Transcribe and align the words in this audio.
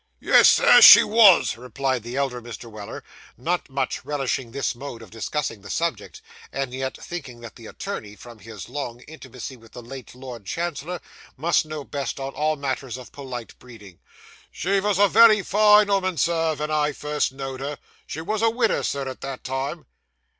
'Yes, 0.19 0.49
sir, 0.49 0.81
she 0.81 1.03
wos,' 1.03 1.55
replied 1.57 2.01
the 2.01 2.15
elder 2.17 2.41
Mr. 2.41 2.71
Weller, 2.71 3.03
not 3.37 3.69
much 3.69 4.03
relishing 4.03 4.49
this 4.51 4.73
mode 4.73 5.03
of 5.03 5.11
discussing 5.11 5.61
the 5.61 5.69
subject, 5.69 6.23
and 6.51 6.73
yet 6.73 6.97
thinking 6.97 7.39
that 7.41 7.55
the 7.55 7.67
attorney, 7.67 8.15
from 8.15 8.39
his 8.39 8.67
long 8.67 9.01
intimacy 9.01 9.55
with 9.57 9.73
the 9.73 9.83
late 9.83 10.15
Lord 10.15 10.47
Chancellor, 10.47 11.01
must 11.37 11.67
know 11.67 11.83
best 11.83 12.19
on 12.19 12.33
all 12.33 12.55
matters 12.55 12.97
of 12.97 13.11
polite 13.11 13.53
breeding. 13.59 13.99
'She 14.51 14.79
wos 14.79 14.97
a 14.97 15.07
wery 15.07 15.43
fine 15.43 15.85
'ooman, 15.91 16.17
sir, 16.17 16.55
ven 16.55 16.71
I 16.71 16.93
first 16.93 17.31
know'd 17.31 17.59
her. 17.59 17.77
She 18.07 18.21
wos 18.21 18.41
a 18.41 18.49
widder, 18.49 18.81
sir, 18.81 19.07
at 19.07 19.21
that 19.21 19.43
time. 19.43 19.85